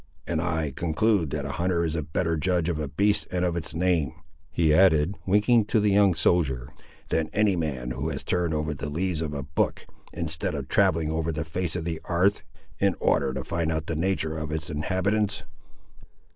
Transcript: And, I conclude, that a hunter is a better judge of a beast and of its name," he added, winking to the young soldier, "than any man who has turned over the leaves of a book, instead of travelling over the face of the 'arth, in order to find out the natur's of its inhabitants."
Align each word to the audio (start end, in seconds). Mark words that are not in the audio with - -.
And, 0.25 0.41
I 0.41 0.71
conclude, 0.71 1.29
that 1.29 1.45
a 1.45 1.51
hunter 1.51 1.83
is 1.85 1.93
a 1.95 2.01
better 2.01 2.35
judge 2.35 2.69
of 2.69 2.79
a 2.79 2.87
beast 2.87 3.27
and 3.31 3.45
of 3.45 3.55
its 3.55 3.75
name," 3.75 4.13
he 4.49 4.73
added, 4.73 5.13
winking 5.27 5.65
to 5.65 5.79
the 5.79 5.91
young 5.91 6.15
soldier, 6.15 6.73
"than 7.09 7.29
any 7.33 7.55
man 7.55 7.91
who 7.91 8.09
has 8.09 8.23
turned 8.23 8.51
over 8.51 8.73
the 8.73 8.89
leaves 8.89 9.21
of 9.21 9.35
a 9.35 9.43
book, 9.43 9.85
instead 10.11 10.55
of 10.55 10.67
travelling 10.67 11.11
over 11.11 11.31
the 11.31 11.45
face 11.45 11.75
of 11.75 11.83
the 11.83 12.01
'arth, 12.05 12.41
in 12.79 12.95
order 12.99 13.31
to 13.31 13.43
find 13.43 13.71
out 13.71 13.85
the 13.85 13.95
natur's 13.95 14.41
of 14.41 14.51
its 14.51 14.71
inhabitants." 14.71 15.43